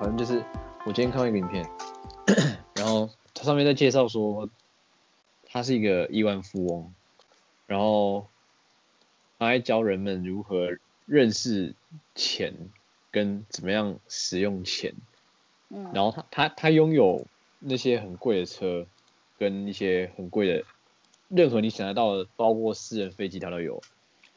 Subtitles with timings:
[0.00, 0.42] 反正就是
[0.86, 1.68] 我今天看到一个影片，
[2.74, 4.48] 然后它上面在介绍说，
[5.44, 6.94] 他是一个亿万富翁，
[7.66, 8.26] 然后
[9.38, 10.70] 他还教人们如何
[11.04, 11.74] 认识
[12.14, 12.54] 钱
[13.10, 14.94] 跟怎么样使用钱，
[15.68, 17.26] 嗯，然后他他他拥有
[17.58, 18.86] 那些很贵的车，
[19.38, 20.64] 跟一些很贵的，
[21.28, 23.82] 任何你想得到的，包括私人飞机他都有。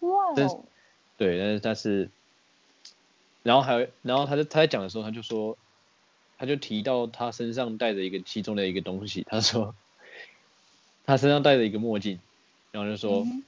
[0.02, 0.66] 哇但是哦，
[1.16, 2.10] 对，但是但是，
[3.44, 5.58] 然后还有，然后他在他在讲的时候，他就说，
[6.38, 9.76] 他就提到他身上带着一个其中的一个东西，他说，
[11.06, 12.20] 他身上戴着一个墨镜，
[12.72, 13.44] 然后就说，嗯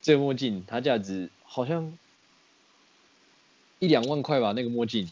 [0.00, 1.98] 这个墨镜它价值好像
[3.80, 5.10] 一两万块吧，那个墨镜，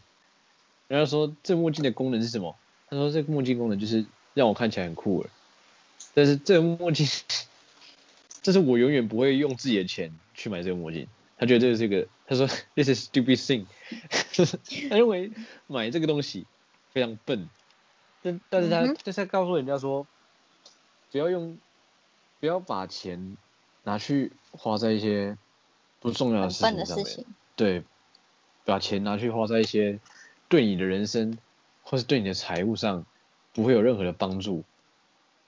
[0.87, 2.55] 然后说这墨镜的功能是什么？
[2.89, 5.31] 他说这个墨镜功能就是让我看起来很酷了，
[6.15, 7.05] 但是这个墨镜，
[8.43, 11.09] 这是我永远不会用自己的钱去买这个墨镜。
[11.39, 13.67] 他觉得这个是一个，他说 this is stupid thing，
[14.89, 15.31] 他认为
[15.67, 16.47] 买这个东西
[16.93, 17.49] 非常笨，
[18.23, 20.07] 但但是他、但是他告诉人家说，
[21.13, 21.59] 不要用，
[22.41, 23.37] 不要把钱
[23.85, 25.37] 拿去花在一些
[26.01, 27.83] 不重要的事情上面，对，
[28.65, 30.01] 把钱拿去花在一些
[30.49, 31.37] 对你的人生
[31.83, 33.05] 或是对你的财务上
[33.53, 34.65] 不会有任何的帮助，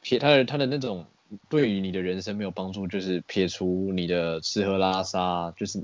[0.02, 1.06] 撇他的他的那种
[1.48, 5.82] 对于你的人生没有帮助，就是撇除你的吃喝拉撒，就是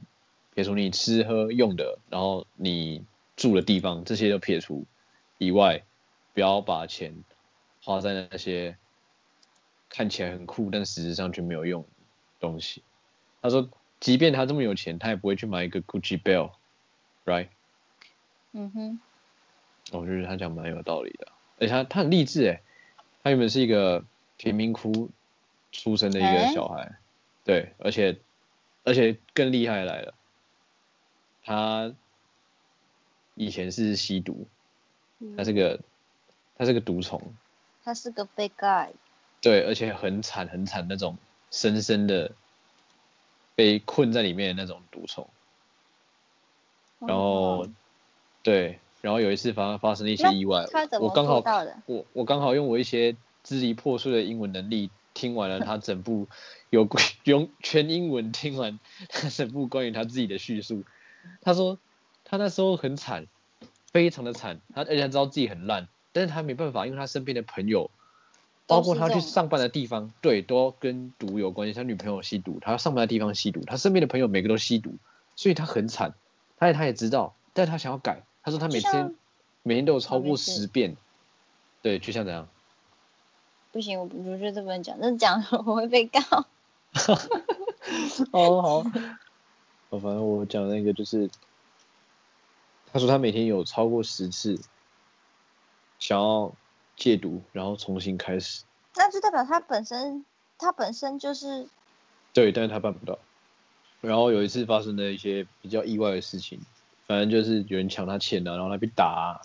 [0.55, 3.05] 撇除你吃喝用的，然后你
[3.37, 4.85] 住的地方这些都撇除
[5.39, 5.83] 以外，
[6.33, 7.15] 不要把钱
[7.83, 8.77] 花在那些
[9.89, 11.89] 看起来很酷但实质上却没有用的
[12.41, 12.83] 东西。
[13.43, 13.69] 他说，
[14.01, 17.49] 即便他这么有钱，他也不会去买一个 Gucci belt，right？
[18.53, 19.01] 嗯哼，
[19.93, 22.63] 我觉得他讲蛮有道理的，而且他他很励志诶，
[23.23, 24.05] 他原本是一个
[24.37, 25.11] 贫民窟
[25.75, 26.53] 出生的一个哎。
[26.55, 26.99] 小孩，
[27.45, 28.17] 对，而且
[28.85, 30.15] 而且更厉害来了，
[31.43, 31.93] 他
[33.35, 34.47] 以前是吸毒，
[35.37, 35.81] 他是个
[36.57, 37.21] 他是个毒虫，
[37.85, 38.91] 他是个 big guy，
[39.41, 41.19] 对，而且很惨很惨那种
[41.51, 42.31] 深深的
[43.57, 45.29] 被困在里面的那种毒虫，
[47.01, 47.67] 然后哇
[48.43, 50.65] 对，然后有一次发发生了一些意外。
[50.71, 51.43] 他，怎么我刚好？
[51.87, 56.29] 我我刚好用我一些支离破碎的英文能力听完了他整部
[56.69, 56.87] 有
[57.25, 60.85] 用全英文听完他整部关于他自己的叙述，
[61.41, 61.79] 他说
[62.25, 63.27] 他那时候很惨，
[63.93, 67.91] 非常的惨，他而且他知道自己很烂，但是他没办法，因为他身边的朋友，
[68.67, 71.75] 包括他去上班的地方，对，都跟毒有关系。
[71.75, 74.95] 他女朋友吸毒，他上班的地方吸毒，他身边的朋友每个都吸毒，
[75.37, 76.15] 所以他很惨。
[76.57, 78.23] 他也他也知道，但是他想要改。
[78.43, 79.15] 他说他每天
[79.63, 80.97] 每天都有超过十遍，
[81.83, 82.49] 对，就像怎样？
[83.75, 86.21] 不行，我不我觉得这不能讲，那讲我会被告。
[88.31, 88.79] 哦好，
[89.91, 91.29] 哦反正我讲那个就是，
[92.93, 94.61] 他说他每天有超过十次
[95.99, 96.53] 想要
[96.97, 98.63] 戒毒，然后重新开始。
[98.95, 100.25] 那就代表他本身，
[100.57, 101.67] 他本身就是
[102.33, 103.19] 对，但是他办不到。
[104.01, 106.61] 然后有一次发生了一些比较意外的事情，
[107.09, 109.43] 反正就是有人抢他钱啊，然后他被打啊、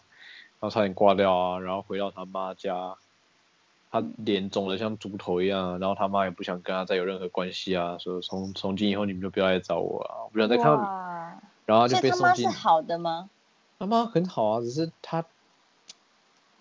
[0.60, 2.96] 然后差点挂掉啊，然后回到他妈家，
[3.92, 10.84] 他脸肿得像猪头一样啊，然后他妈也不想跟他再有任何关系啊，说从从今以后你们就不要来找我啊，我不想再看到你，
[11.66, 13.30] 然后就被送进妈是好的吗？
[13.80, 15.26] 他妈很好啊，只是他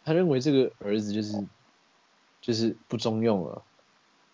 [0.04, 1.46] 他认为这个儿子就是
[2.40, 3.62] 就是不中用了，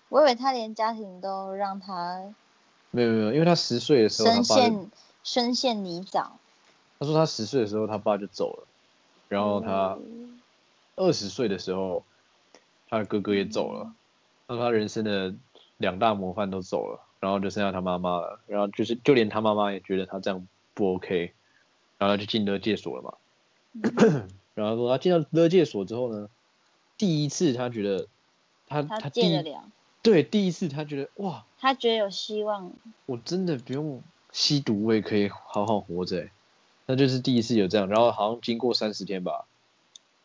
[0.08, 2.22] 我以为他连家庭都让他
[2.92, 4.90] 没有没有，因为他十岁的时候他深陷
[5.24, 6.26] 深陷泥沼。
[7.00, 8.68] 他说他十岁的时候他爸就走了，
[9.28, 10.40] 然后他嗯
[10.94, 12.04] 二十岁的时候
[12.94, 13.92] 他的哥哥也走了，
[14.46, 15.34] 他说他人生的
[15.78, 21.32] 两大模范都走了，然后就剩下他妈妈了，然后就是就连他妈妈也觉得他这样不 OK，
[21.98, 23.14] 然后就进勒戒所了嘛，
[24.54, 26.28] 然后说他进到勒戒所之后呢，
[26.96, 28.06] 第一次他觉得
[28.68, 29.64] 他他他第一戒得了，
[30.00, 32.70] 对第一次他觉得哇，他觉得有希望。
[33.06, 34.00] 我真的不用
[34.30, 36.30] 吸毒，我也可以好好活着欸，
[36.86, 39.46] 那就是第一次有这样，然后好像经过三十天吧，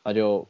[0.04, 0.48] 他就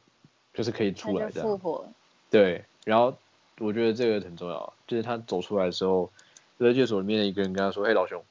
[0.53, 1.93] 就是可以出来这样，复活了。
[2.29, 3.15] 对，然后
[3.57, 6.11] 我觉得这个很重要，就是他走出来的时候，
[6.59, 8.23] 在戒所里面的一个人跟他说：“嘿，老兄，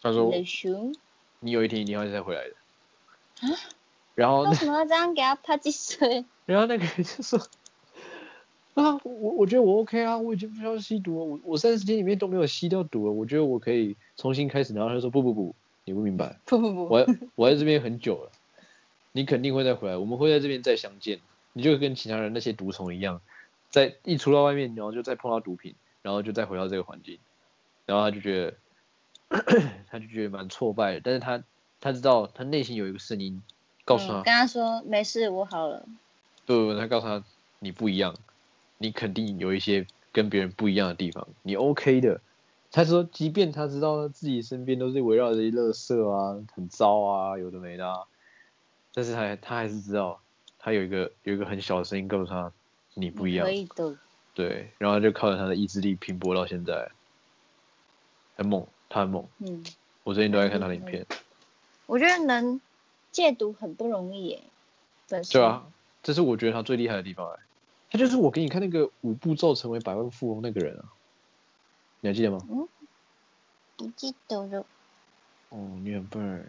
[0.00, 0.32] 他说
[1.40, 2.54] 你有一天一定会再回来的。
[3.48, 3.58] 啊”
[4.14, 6.24] 然后为什么要这样给他拍几水？
[6.46, 7.38] 然后那个人就说
[8.74, 15.54] ：“啊，我我觉得我 OK 啊，我已经不需要吸毒了，我我三十天里面都没有吸到毒了，我觉得我可以重新开始。”然后他就说：“不不不，
[15.84, 18.30] 你不明白，不不不，我我在这边很久了，
[19.12, 21.20] 你肯定会再回来，我们会在这边再相见。
[21.52, 23.20] 你就跟其他人那些毒虫一样，
[23.70, 27.18] 在一出到外面，然后就再碰到毒品，然后就再回到这个环境，
[27.86, 28.46] 然后他就觉
[29.28, 29.34] 得，
[29.90, 31.42] 他就觉得蛮挫败的，但是他
[31.80, 33.42] 他知道他内心有一个声音
[33.84, 35.86] 告诉他，嗯跟他说没事，我好了。
[36.46, 37.22] 对他告诉他
[37.58, 38.14] 你不一样，
[38.78, 42.20] 你肯定有一些跟别人不一样的地方，你 OK 的。
[42.72, 48.04] 他说，即便他知道自己身边都是围绕着一垃圾啊，很糟啊，有的没的、啊，
[48.94, 50.20] 但是他还他还是知道，
[50.60, 52.52] 他有一个有一个很小的声音告诉他，
[52.94, 53.96] 你不一样可，以的。
[54.34, 56.90] 对，然后他就靠着他的意志力拼搏到现在，
[58.36, 59.64] 很猛，他很猛，嗯，
[60.04, 61.04] 我最近都在看他的影片，
[61.86, 62.60] 我觉得能
[63.10, 64.42] 戒毒很不容易耶。
[65.08, 65.66] 本身对啊，
[66.02, 67.38] 这是我觉得他最厉害的地方哎，
[67.90, 70.84] 他就是我给你看那个五步骤成为百万富翁那个人啊，
[72.00, 72.38] 你还记得吗？
[72.48, 72.68] 嗯
[73.76, 74.66] 不记得了。
[75.48, 76.46] 哦，你很笨儿，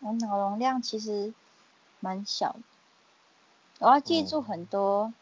[0.00, 1.34] 我脑容量其实
[2.00, 2.60] 蛮小的，
[3.82, 5.12] 我要记住很多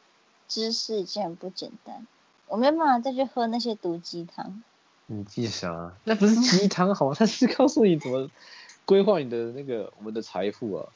[0.46, 2.06] 知识，竟然不简单。
[2.46, 4.62] 我没办法再去喝那些毒鸡汤。
[5.06, 5.94] 你记啥？
[6.04, 7.16] 那不是鸡汤好吗？
[7.18, 8.30] 他是告诉你怎么
[8.84, 10.86] 规划你的那个我们的财富啊。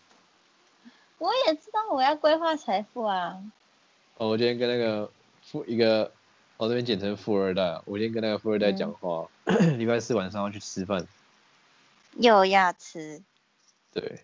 [1.17, 3.43] 我也知道我要规划财富啊。
[4.19, 5.11] 哦，我今天跟那个
[5.43, 6.13] 富一个，
[6.59, 9.27] 我这边简称富二代，我今天跟那个富二代讲话，
[9.79, 11.07] 礼拜四晚上要去吃饭，
[12.19, 13.23] 又要吃，
[13.91, 14.21] 对，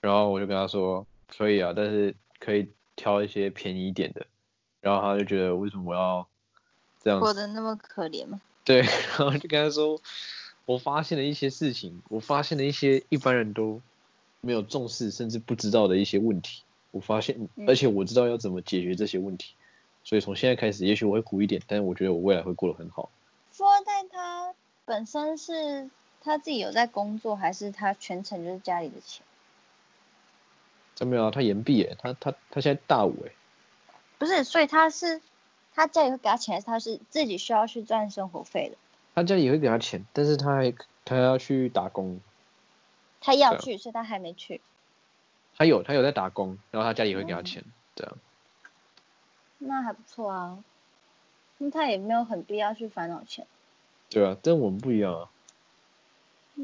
[0.00, 4.26] 然后我就跟他说可以啊，但是可以挑一些便宜一点的，
[4.80, 6.26] 然后他就觉得为什么我要
[7.02, 7.20] 这样？
[7.20, 8.40] 过得那么可怜吗？
[8.64, 8.80] 对，
[9.18, 10.00] 然后就跟他说，
[10.64, 13.80] 我发现了一些事情，我发现了一些一般人都
[14.40, 19.54] 没有重视甚至不知道的一些问题，我发现，嗯而且我知道要怎么解决这些问题，
[20.02, 23.10] 所以从现在开始，也许我会苦一点，但是我觉得我未来会过得很好。
[23.50, 24.54] 富二代他
[24.84, 25.90] 本身是
[26.20, 29.24] 他自己有在工作，还是他全程就是家里的钱？
[30.94, 33.32] 真没有啊，他延毕耶，他他他现在大五哎，
[34.18, 35.20] 不是，所以他是
[35.74, 38.76] 他家里会给他钱，还是他是自己需要去赚生活费的？
[39.14, 40.74] 他家里也会给他钱，但是他还
[41.04, 42.20] 他要去打工，
[43.20, 44.60] 他要去，所以他还没去。
[45.56, 47.64] 他有他有在打工，然后他家里也会给他钱，
[47.94, 48.16] 这样。
[49.58, 50.64] 那还不错啊，
[51.58, 53.46] 那他也没有很必要去烦恼钱。
[54.10, 55.30] 对啊，但我们不一样啊，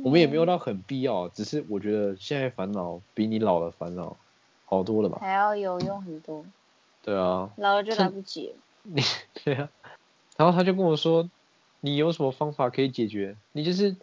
[0.05, 4.17] 我们也没有嗯到很必要，只是我觉得现在烦恼比你老了烦恼
[4.65, 5.19] 好多了吧？
[5.21, 6.45] 还要有用很多，
[7.03, 8.55] 对啊，老了就来不及了。
[8.83, 9.03] 你
[9.45, 9.69] 对啊，
[10.37, 11.29] 然后他就跟我说，
[11.81, 13.37] 你有什么方法可以解决？
[13.53, 13.97] 你就是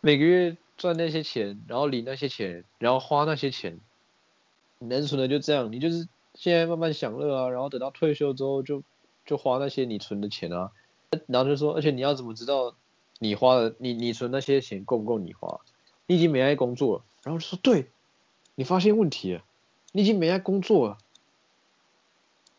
[0.00, 3.80] 每个月赚那些钱，然后领那些钱，然后花那些钱，
[4.78, 8.82] 你能存的就这样，你就是现在慢慢享乐啊，然后等到退休之后就
[9.24, 10.70] 就花那些你存的钱啊，
[11.26, 12.74] 然后就说，而且你要怎么知道
[13.22, 15.60] 你花的你你存那些钱够不够你花？
[16.08, 17.86] 你已经没爱工作了，然后就说对，
[18.56, 19.44] 你发现问题了，
[19.92, 20.98] 你已经没爱工作了。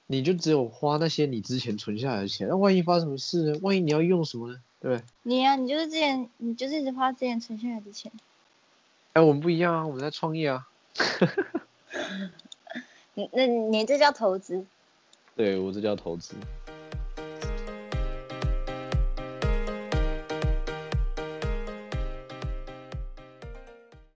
[0.07, 3.59] 你就只有花那些你之前存下来的钱，那万一发生什么事呢？
[3.61, 4.61] 万一你要用什么呢？
[4.79, 5.05] 对不对？
[5.23, 8.09] 你呀、你就是之前，你就是一直花之前存下来的钱。
[9.11, 10.65] 哎，我们不一样啊，我们在创业啊。
[13.15, 14.65] 你那你这叫投资。
[15.35, 16.35] 对我这叫投资。